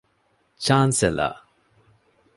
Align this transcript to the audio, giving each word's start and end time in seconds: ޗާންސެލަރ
ޗާންސެލަރ 0.65 1.29